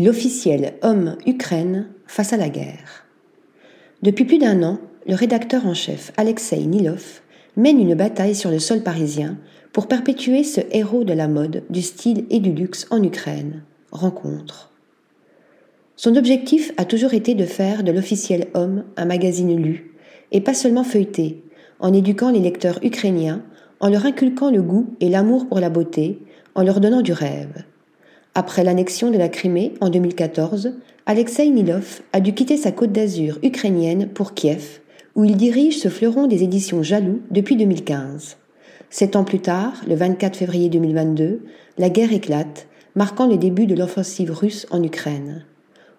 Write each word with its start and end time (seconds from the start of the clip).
L'officiel 0.00 0.74
homme 0.82 1.16
Ukraine 1.26 1.88
face 2.06 2.32
à 2.32 2.36
la 2.36 2.48
guerre. 2.48 3.04
Depuis 4.00 4.24
plus 4.24 4.38
d'un 4.38 4.62
an, 4.62 4.78
le 5.08 5.16
rédacteur 5.16 5.66
en 5.66 5.74
chef 5.74 6.12
Alexei 6.16 6.58
Nilov 6.58 7.20
mène 7.56 7.80
une 7.80 7.96
bataille 7.96 8.36
sur 8.36 8.52
le 8.52 8.60
sol 8.60 8.84
parisien 8.84 9.38
pour 9.72 9.88
perpétuer 9.88 10.44
ce 10.44 10.60
héros 10.70 11.02
de 11.02 11.12
la 11.12 11.26
mode, 11.26 11.64
du 11.68 11.82
style 11.82 12.26
et 12.30 12.38
du 12.38 12.52
luxe 12.52 12.86
en 12.90 13.02
Ukraine. 13.02 13.64
Rencontre. 13.90 14.70
Son 15.96 16.14
objectif 16.14 16.70
a 16.76 16.84
toujours 16.84 17.12
été 17.12 17.34
de 17.34 17.44
faire 17.44 17.82
de 17.82 17.90
l'officiel 17.90 18.46
homme 18.54 18.84
un 18.96 19.04
magazine 19.04 19.56
lu, 19.60 19.96
et 20.30 20.40
pas 20.40 20.54
seulement 20.54 20.84
feuilleté, 20.84 21.42
en 21.80 21.92
éduquant 21.92 22.30
les 22.30 22.38
lecteurs 22.38 22.78
ukrainiens, 22.84 23.42
en 23.80 23.88
leur 23.88 24.06
inculquant 24.06 24.52
le 24.52 24.62
goût 24.62 24.94
et 25.00 25.08
l'amour 25.08 25.48
pour 25.48 25.58
la 25.58 25.70
beauté, 25.70 26.20
en 26.54 26.62
leur 26.62 26.78
donnant 26.78 27.02
du 27.02 27.12
rêve. 27.12 27.64
Après 28.38 28.62
l'annexion 28.62 29.10
de 29.10 29.18
la 29.18 29.28
Crimée 29.28 29.74
en 29.80 29.90
2014, 29.90 30.74
Alexei 31.06 31.50
Nilov 31.50 32.02
a 32.12 32.20
dû 32.20 32.34
quitter 32.34 32.56
sa 32.56 32.70
côte 32.70 32.92
d'Azur 32.92 33.40
ukrainienne 33.42 34.06
pour 34.06 34.32
Kiev, 34.32 34.78
où 35.16 35.24
il 35.24 35.36
dirige 35.36 35.80
ce 35.80 35.88
fleuron 35.88 36.28
des 36.28 36.44
éditions 36.44 36.84
Jaloux 36.84 37.20
depuis 37.32 37.56
2015. 37.56 38.36
Sept 38.90 39.16
ans 39.16 39.24
plus 39.24 39.40
tard, 39.40 39.72
le 39.88 39.96
24 39.96 40.36
février 40.36 40.68
2022, 40.68 41.46
la 41.78 41.90
guerre 41.90 42.12
éclate, 42.12 42.68
marquant 42.94 43.26
le 43.26 43.38
début 43.38 43.66
de 43.66 43.74
l'offensive 43.74 44.30
russe 44.30 44.68
en 44.70 44.84
Ukraine. 44.84 45.44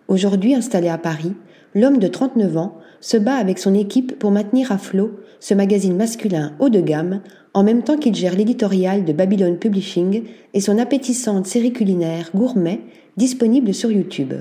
Aujourd'hui 0.07 0.55
installé 0.55 0.87
à 0.87 0.97
Paris, 0.97 1.33
l'homme 1.75 1.97
de 1.97 2.07
39 2.07 2.55
ans 2.55 2.77
se 3.01 3.17
bat 3.17 3.35
avec 3.35 3.59
son 3.59 3.73
équipe 3.73 4.17
pour 4.19 4.31
maintenir 4.31 4.71
à 4.71 4.77
flot 4.77 5.19
ce 5.39 5.53
magazine 5.53 5.95
masculin 5.95 6.53
haut 6.59 6.69
de 6.69 6.81
gamme 6.81 7.21
en 7.53 7.63
même 7.63 7.83
temps 7.83 7.97
qu'il 7.97 8.15
gère 8.15 8.35
l'éditorial 8.35 9.05
de 9.05 9.13
Babylon 9.13 9.55
Publishing 9.55 10.23
et 10.53 10.61
son 10.61 10.77
appétissante 10.77 11.47
série 11.47 11.73
culinaire 11.73 12.29
gourmet 12.35 12.81
disponible 13.17 13.73
sur 13.73 13.91
YouTube. 13.91 14.33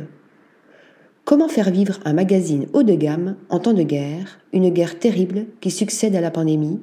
Comment 1.24 1.48
faire 1.48 1.70
vivre 1.70 2.00
un 2.04 2.14
magazine 2.14 2.66
haut 2.72 2.82
de 2.82 2.94
gamme 2.94 3.36
en 3.50 3.58
temps 3.58 3.74
de 3.74 3.82
guerre, 3.82 4.40
une 4.52 4.70
guerre 4.70 4.98
terrible 4.98 5.46
qui 5.60 5.70
succède 5.70 6.16
à 6.16 6.20
la 6.20 6.30
pandémie? 6.30 6.80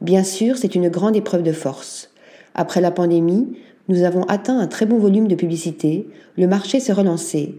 Bien 0.00 0.24
sûr, 0.24 0.58
c'est 0.58 0.74
une 0.74 0.88
grande 0.88 1.16
épreuve 1.16 1.42
de 1.42 1.52
force. 1.52 2.10
Après 2.54 2.80
la 2.80 2.90
pandémie, 2.90 3.56
nous 3.88 4.02
avons 4.02 4.24
atteint 4.24 4.58
un 4.58 4.66
très 4.66 4.86
bon 4.86 4.98
volume 4.98 5.28
de 5.28 5.34
publicité, 5.34 6.08
le 6.36 6.46
marché 6.46 6.80
s'est 6.80 6.92
relancé. 6.92 7.54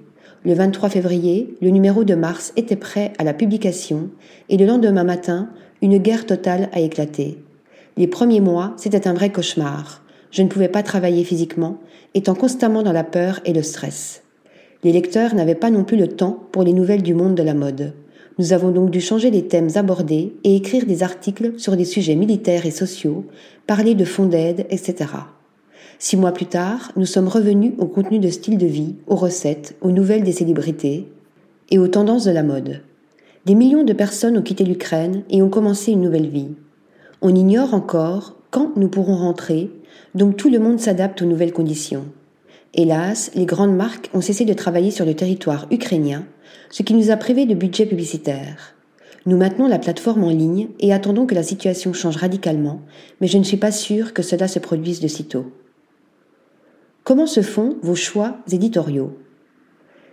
Le 0.45 0.53
23 0.53 0.89
février, 0.89 1.55
le 1.61 1.69
numéro 1.69 2.03
de 2.03 2.15
mars 2.15 2.51
était 2.57 2.75
prêt 2.75 3.13
à 3.17 3.23
la 3.23 3.33
publication 3.33 4.09
et 4.49 4.57
le 4.57 4.65
lendemain 4.65 5.05
matin, 5.05 5.47
une 5.81 5.99
guerre 5.99 6.25
totale 6.25 6.67
a 6.73 6.81
éclaté. 6.81 7.37
Les 7.95 8.07
premiers 8.07 8.41
mois, 8.41 8.73
c'était 8.75 9.07
un 9.07 9.13
vrai 9.13 9.31
cauchemar. 9.31 10.01
Je 10.31 10.41
ne 10.41 10.49
pouvais 10.49 10.67
pas 10.67 10.83
travailler 10.83 11.23
physiquement, 11.23 11.77
étant 12.13 12.35
constamment 12.35 12.83
dans 12.83 12.91
la 12.91 13.05
peur 13.05 13.39
et 13.45 13.53
le 13.53 13.61
stress. 13.61 14.23
Les 14.83 14.91
lecteurs 14.91 15.33
n'avaient 15.33 15.55
pas 15.55 15.69
non 15.69 15.85
plus 15.85 15.95
le 15.95 16.09
temps 16.09 16.37
pour 16.51 16.63
les 16.63 16.73
nouvelles 16.73 17.03
du 17.03 17.13
monde 17.13 17.35
de 17.35 17.43
la 17.43 17.53
mode. 17.53 17.93
Nous 18.37 18.51
avons 18.51 18.71
donc 18.71 18.89
dû 18.89 18.99
changer 18.99 19.31
les 19.31 19.47
thèmes 19.47 19.69
abordés 19.75 20.33
et 20.43 20.57
écrire 20.57 20.85
des 20.85 21.03
articles 21.03 21.53
sur 21.57 21.77
des 21.77 21.85
sujets 21.85 22.15
militaires 22.15 22.65
et 22.65 22.71
sociaux, 22.71 23.25
parler 23.65 23.95
de 23.95 24.03
fonds 24.03 24.25
d'aide, 24.25 24.65
etc. 24.69 25.05
Six 26.05 26.17
mois 26.17 26.33
plus 26.33 26.47
tard, 26.47 26.91
nous 26.97 27.05
sommes 27.05 27.29
revenus 27.29 27.71
au 27.77 27.85
contenu 27.85 28.19
de 28.19 28.27
style 28.27 28.57
de 28.57 28.65
vie, 28.65 28.95
aux 29.07 29.15
recettes, 29.15 29.77
aux 29.79 29.89
nouvelles 29.89 30.23
des 30.23 30.33
célébrités 30.33 31.07
et 31.71 31.79
aux 31.79 31.87
tendances 31.87 32.25
de 32.25 32.31
la 32.31 32.43
mode. 32.43 32.81
Des 33.45 33.55
millions 33.55 33.85
de 33.85 33.93
personnes 33.93 34.37
ont 34.37 34.41
quitté 34.41 34.65
l'Ukraine 34.65 35.23
et 35.29 35.41
ont 35.41 35.47
commencé 35.47 35.93
une 35.93 36.01
nouvelle 36.01 36.27
vie. 36.27 36.49
On 37.21 37.33
ignore 37.33 37.73
encore 37.73 38.35
quand 38.51 38.75
nous 38.75 38.89
pourrons 38.89 39.15
rentrer, 39.15 39.71
donc 40.13 40.35
tout 40.35 40.49
le 40.49 40.59
monde 40.59 40.81
s'adapte 40.81 41.21
aux 41.21 41.25
nouvelles 41.25 41.53
conditions. 41.53 42.03
Hélas, 42.73 43.31
les 43.33 43.45
grandes 43.45 43.77
marques 43.77 44.09
ont 44.13 44.19
cessé 44.19 44.43
de 44.43 44.53
travailler 44.53 44.91
sur 44.91 45.05
le 45.05 45.13
territoire 45.13 45.67
ukrainien, 45.71 46.25
ce 46.69 46.83
qui 46.83 46.95
nous 46.95 47.11
a 47.11 47.15
privés 47.15 47.45
de 47.45 47.55
budget 47.55 47.85
publicitaire. 47.85 48.75
Nous 49.25 49.37
maintenons 49.37 49.69
la 49.69 49.79
plateforme 49.79 50.25
en 50.25 50.31
ligne 50.31 50.67
et 50.81 50.91
attendons 50.91 51.25
que 51.25 51.35
la 51.35 51.43
situation 51.43 51.93
change 51.93 52.17
radicalement, 52.17 52.81
mais 53.21 53.27
je 53.27 53.37
ne 53.37 53.45
suis 53.45 53.55
pas 53.55 53.71
sûre 53.71 54.13
que 54.13 54.21
cela 54.21 54.49
se 54.49 54.59
produise 54.59 54.99
de 54.99 55.07
sitôt. 55.07 55.45
Comment 57.03 57.27
se 57.27 57.41
font 57.41 57.75
vos 57.81 57.95
choix 57.95 58.37
éditoriaux? 58.49 59.17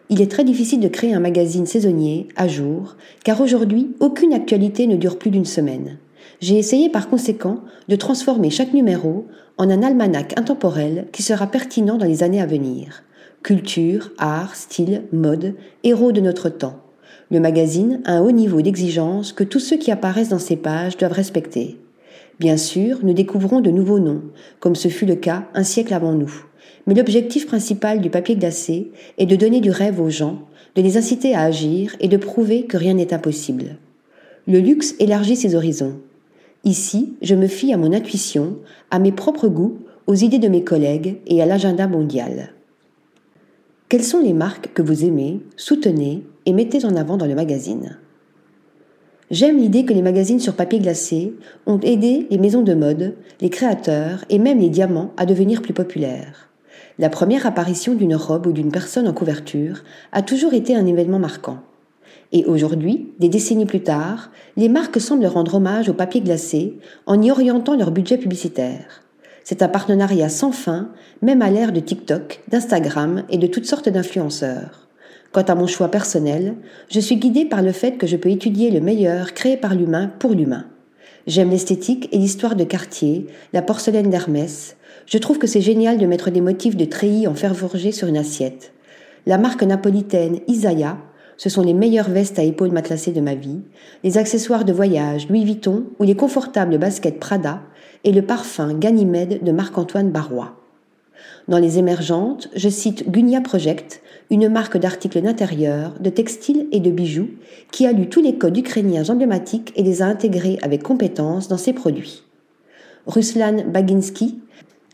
Il 0.09 0.21
est 0.21 0.29
très 0.29 0.43
difficile 0.43 0.81
de 0.81 0.89
créer 0.89 1.15
un 1.15 1.21
magazine 1.21 1.65
saisonnier, 1.65 2.27
à 2.35 2.49
jour, 2.49 2.97
car 3.23 3.41
aujourd'hui, 3.41 3.95
aucune 4.01 4.33
actualité 4.33 4.89
ne 4.89 4.97
dure 4.97 5.17
plus 5.17 5.31
d'une 5.31 5.45
semaine. 5.45 5.99
J'ai 6.41 6.59
essayé 6.59 6.89
par 6.89 7.09
conséquent 7.09 7.61
de 7.87 7.95
transformer 7.95 8.51
chaque 8.51 8.75
numéro 8.75 9.29
en 9.57 9.71
un 9.71 9.85
almanach 9.85 10.37
intemporel 10.37 11.07
qui 11.13 11.23
sera 11.23 11.47
pertinent 11.47 11.97
dans 11.97 12.07
les 12.07 12.25
années 12.25 12.43
à 12.43 12.47
venir. 12.47 13.05
Culture, 13.45 14.11
art, 14.19 14.57
style, 14.57 15.03
mode, 15.13 15.55
héros 15.85 16.11
de 16.11 16.21
notre 16.21 16.49
temps. 16.49 16.81
Le 17.31 17.39
magazine 17.39 18.01
a 18.05 18.15
un 18.15 18.21
haut 18.21 18.33
niveau 18.33 18.63
d'exigence 18.63 19.33
que 19.33 19.45
tous 19.45 19.61
ceux 19.61 19.77
qui 19.77 19.93
apparaissent 19.93 20.31
dans 20.31 20.41
ces 20.41 20.57
pages 20.57 20.97
doivent 20.97 21.13
respecter. 21.13 21.79
Bien 22.41 22.57
sûr, 22.57 22.99
nous 23.05 23.13
découvrons 23.13 23.61
de 23.61 23.71
nouveaux 23.71 24.01
noms, 24.01 24.23
comme 24.59 24.75
ce 24.75 24.89
fut 24.89 25.07
le 25.07 25.15
cas 25.15 25.47
un 25.55 25.63
siècle 25.63 25.95
avant 25.95 26.15
nous. 26.15 26.50
Mais 26.87 26.95
l'objectif 26.95 27.47
principal 27.47 28.01
du 28.01 28.11
papier 28.11 28.37
glacé 28.37 28.91
est 29.19 29.27
de 29.27 29.37
donner 29.37 29.61
du 29.61 29.71
rêve 29.71 30.01
aux 30.01 30.11
gens, 30.11 30.41
de 30.75 30.83
les 30.83 30.97
inciter 30.97 31.35
à 31.35 31.43
agir 31.43 31.97
et 32.01 32.09
de 32.09 32.17
prouver 32.17 32.65
que 32.65 32.77
rien 32.77 32.95
n'est 32.95 33.15
impossible. 33.15 33.77
Le 34.47 34.61
luxe 34.61 34.95
élargit 34.99 35.37
ses 35.37 35.55
horizons. 35.55 36.01
Ici, 36.65 37.15
je 37.23 37.35
me 37.35 37.47
fie 37.47 37.73
à 37.73 37.77
mon 37.77 37.93
intuition, 37.93 38.57
à 38.91 38.99
mes 38.99 39.13
propres 39.13 39.49
goûts, 39.49 39.79
aux 40.07 40.15
idées 40.15 40.39
de 40.39 40.49
mes 40.49 40.65
collègues 40.65 41.19
et 41.27 41.41
à 41.41 41.47
l'agenda 41.47 41.87
mondial. 41.87 42.53
Quelles 43.89 44.05
sont 44.05 44.21
les 44.21 44.33
marques 44.33 44.73
que 44.73 44.83
vous 44.83 45.05
aimez, 45.05 45.41
soutenez 45.57 46.23
et 46.47 46.53
mettez 46.53 46.85
en 46.85 46.97
avant 46.97 47.17
dans 47.17 47.27
le 47.27 47.35
magazine? 47.35 47.99
J'aime 49.31 49.59
l'idée 49.59 49.85
que 49.85 49.93
les 49.93 50.03
magazines 50.03 50.41
sur 50.41 50.55
papier 50.55 50.81
glacé 50.81 51.33
ont 51.67 51.79
aidé 51.81 52.27
les 52.31 52.39
maisons 52.39 52.63
de 52.63 52.75
mode, 52.75 53.15
les 53.41 53.51
créateurs 53.51 54.25
et 54.29 54.41
même 54.41 54.59
les 54.59 54.71
diamants 54.71 55.13
à 55.17 55.25
devenir 55.25 55.63
plus 55.63 55.73
populaires. 55.73 56.50
La 57.01 57.09
première 57.09 57.47
apparition 57.47 57.95
d'une 57.95 58.15
robe 58.15 58.47
ou 58.47 58.53
d'une 58.53 58.71
personne 58.71 59.09
en 59.09 59.15
couverture 59.15 59.85
a 60.13 60.21
toujours 60.21 60.53
été 60.53 60.77
un 60.77 60.85
événement 60.85 61.19
marquant. 61.19 61.61
Et 62.31 62.45
aujourd'hui, 62.45 63.15
des 63.19 63.31
décennies 63.31 63.65
plus 63.65 63.83
tard, 63.83 64.31
les 64.59 64.69
marques 64.69 65.01
semblent 65.01 65.25
rendre 65.25 65.55
hommage 65.55 65.89
au 65.89 65.95
papier 65.95 66.21
glacé 66.21 66.77
en 67.07 67.23
y 67.23 67.31
orientant 67.31 67.75
leur 67.75 67.91
budget 67.91 68.19
publicitaire. 68.19 69.03
C'est 69.45 69.63
un 69.63 69.69
partenariat 69.69 70.29
sans 70.29 70.53
fin, 70.53 70.91
même 71.23 71.41
à 71.41 71.49
l'ère 71.49 71.73
de 71.73 71.81
TikTok, 71.81 72.43
d'Instagram 72.49 73.23
et 73.31 73.39
de 73.39 73.47
toutes 73.47 73.65
sortes 73.65 73.89
d'influenceurs. 73.89 74.87
Quant 75.33 75.41
à 75.41 75.55
mon 75.55 75.67
choix 75.67 75.89
personnel, 75.89 76.57
je 76.91 77.01
suis 77.01 77.17
guidée 77.17 77.47
par 77.47 77.63
le 77.63 77.73
fait 77.73 77.93
que 77.93 78.07
je 78.07 78.19
peux 78.19 78.29
étudier 78.29 78.71
le 78.71 78.83
meilleur 78.83 79.33
créé 79.33 79.57
par 79.57 79.75
l'humain 79.75 80.13
pour 80.19 80.33
l'humain. 80.33 80.67
J'aime 81.31 81.51
l'esthétique 81.51 82.09
et 82.11 82.19
l'histoire 82.19 82.57
de 82.57 82.65
Cartier, 82.65 83.29
la 83.53 83.63
porcelaine 83.63 84.11
d'Hermès, 84.11 84.77
je 85.07 85.17
trouve 85.17 85.39
que 85.39 85.47
c'est 85.47 85.61
génial 85.61 85.97
de 85.97 86.07
mettre 86.07 86.29
des 86.29 86.41
motifs 86.41 86.77
de 86.77 86.85
treillis 86.85 87.29
en 87.29 87.37
fer 87.37 87.55
forgé 87.55 87.93
sur 87.93 88.09
une 88.09 88.17
assiette. 88.17 88.73
La 89.27 89.39
marque 89.39 89.63
napolitaine 89.63 90.41
Isaiah, 90.49 90.99
ce 91.37 91.49
sont 91.49 91.63
les 91.63 91.73
meilleures 91.73 92.11
vestes 92.11 92.41
à 92.41 92.43
épaules 92.43 92.73
matelassées 92.73 93.13
de 93.13 93.21
ma 93.21 93.37
vie, 93.37 93.61
les 94.03 94.19
accessoires 94.19 94.65
de 94.65 94.73
voyage 94.73 95.29
Louis 95.29 95.45
Vuitton 95.45 95.85
ou 96.01 96.03
les 96.03 96.17
confortables 96.17 96.79
baskets 96.79 97.21
Prada 97.21 97.63
et 98.03 98.11
le 98.11 98.23
parfum 98.23 98.75
Ganymède 98.75 99.45
de 99.45 99.53
Marc-Antoine 99.53 100.11
Barrois. 100.11 100.60
Dans 101.49 101.59
les 101.59 101.79
émergentes, 101.79 102.49
je 102.55 102.69
cite 102.69 103.11
Gunia 103.11 103.41
Project, 103.41 104.03
une 104.31 104.49
marque 104.49 104.79
d'articles 104.79 105.21
d'intérieur, 105.21 105.95
de 106.01 106.11
textiles 106.11 106.69
et 106.73 106.81
de 106.81 106.91
bijoux 106.91 107.31
qui 107.73 107.87
a 107.87 107.93
lu 107.93 108.09
tous 108.09 108.23
les 108.23 108.39
codes 108.39 108.57
ukrainiens 108.57 109.09
emblématiques 109.09 109.73
et 109.77 109.83
les 109.83 110.03
a 110.03 110.07
intégrés 110.07 110.59
avec 110.63 110.83
compétence 110.83 111.49
dans 111.49 111.57
ses 111.57 111.73
produits. 111.73 112.23
Ruslan 113.07 113.65
Baginski 113.67 114.39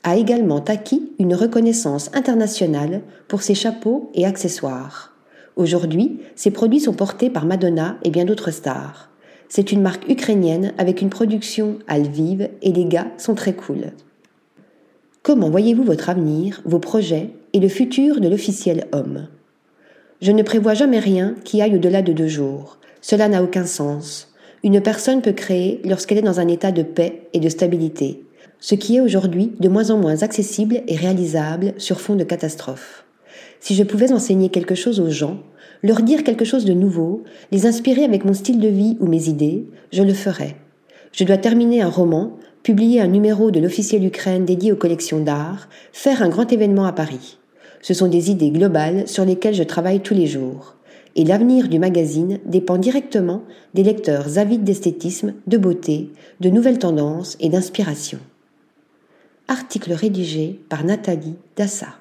a 0.03 0.17
également 0.17 0.65
acquis 0.65 1.13
une 1.19 1.35
reconnaissance 1.35 2.11
internationale 2.15 3.03
pour 3.29 3.43
ses 3.43 3.55
chapeaux 3.55 4.11
et 4.15 4.25
accessoires. 4.25 5.15
Aujourd'hui, 5.57 6.21
ses 6.37 6.51
produits 6.51 6.81
sont 6.81 6.93
portés 6.93 7.29
par 7.29 7.45
Madonna 7.45 7.97
et 8.05 8.11
bien 8.11 8.25
d'autres 8.25 8.51
stars. 8.51 9.11
C'est 9.49 9.73
une 9.73 9.83
marque 9.83 10.09
ukrainienne 10.09 10.73
avec 10.79 11.03
une 11.03 11.11
production 11.11 11.79
à 11.89 11.99
Lviv 11.99 12.49
et 12.63 12.73
les 12.73 12.85
gars 12.85 13.09
sont 13.17 13.35
très 13.35 13.55
cool. 13.55 13.93
Comment 15.27 15.51
voyez-vous 15.51 15.83
votre 15.83 16.09
avenir, 16.09 16.63
vos 16.67 16.79
projets 16.79 17.31
et 17.53 17.59
le 17.59 17.67
futur 17.67 18.21
de 18.21 18.29
l'officiel 18.29 18.87
homme? 18.93 19.27
Je 20.23 20.31
ne 20.31 20.45
prévois 20.45 20.75
jamais 20.75 21.01
rien 21.01 21.35
qui 21.43 21.61
aille 21.61 21.75
au-delà 21.75 22.01
de 22.01 22.13
deux 22.13 22.29
jours. 22.29 22.79
Cela 23.01 23.27
n'a 23.27 23.43
aucun 23.43 23.67
sens. 23.67 24.33
Une 24.63 24.81
personne 24.81 25.23
peut 25.23 25.33
créer 25.33 25.81
lorsqu'elle 25.85 26.19
est 26.19 26.23
dans 26.23 26.39
un 26.39 26.47
état 26.47 26.71
de 26.71 26.85
paix 26.85 27.23
et 27.33 27.41
de 27.41 27.49
stabilité 27.49 28.23
ce 28.61 28.77
qui 28.77 28.97
est 28.97 29.01
aujourd'hui 29.01 29.53
de 29.59 29.69
moins 29.69 29.91
en 29.91 29.99
moins 29.99 30.23
accessible 30.23 30.83
et 30.87 30.97
réalisable 30.97 31.75
sur 31.77 32.01
fond 32.01 32.15
de 32.15 32.25
catastrophe. 32.25 33.05
Si 33.59 33.75
je 33.75 33.83
pouvais 33.83 34.13
enseigner 34.13 34.49
quelque 34.49 34.77
chose 34.77 35.01
aux 35.01 35.11
gens, 35.11 35.41
leur 35.83 36.03
dire 36.03 36.23
quelque 36.23 36.45
chose 36.45 36.65
de 36.65 36.73
nouveau, 36.73 37.25
les 37.51 37.67
inspirer 37.67 38.05
avec 38.05 38.25
mon 38.25 38.33
style 38.33 38.61
de 38.61 38.69
vie 38.69 38.97
ou 39.01 39.07
mes 39.09 39.29
idées, 39.29 39.67
je 39.93 40.05
le 40.05 40.15
ferais. 40.15 40.57
Je 41.17 41.25
dois 41.25 41.39
terminer 41.39 41.81
un 41.81 41.89
roman, 41.89 42.37
publier 42.63 43.01
un 43.01 43.07
numéro 43.07 43.51
de 43.51 43.59
l'officiel 43.59 44.05
Ukraine 44.05 44.45
dédié 44.45 44.71
aux 44.71 44.77
collections 44.77 45.21
d'art, 45.21 45.67
faire 45.91 46.21
un 46.21 46.29
grand 46.29 46.53
événement 46.53 46.85
à 46.85 46.93
Paris. 46.93 47.39
Ce 47.81 47.95
sont 47.95 48.09
des 48.09 48.31
idées 48.31 48.51
globales 48.51 49.09
sur 49.09 49.25
lesquelles 49.25 49.55
je 49.55 49.63
travaille 49.63 50.01
tous 50.01 50.13
les 50.13 50.27
jours. 50.27 50.75
Et 51.15 51.25
l'avenir 51.25 51.69
du 51.69 51.79
magazine 51.79 52.39
dépend 52.45 52.77
directement 52.77 53.45
des 53.73 53.83
lecteurs 53.83 54.37
avides 54.37 54.65
d'esthétisme, 54.65 55.33
de 55.47 55.57
beauté, 55.57 56.11
de 56.41 56.51
nouvelles 56.51 56.79
tendances 56.79 57.39
et 57.41 57.49
d'inspiration. 57.49 58.19
Article 59.49 59.95
rédigé 59.95 60.61
par 60.69 60.85
Nathalie 60.85 61.37
Dassa. 61.57 61.95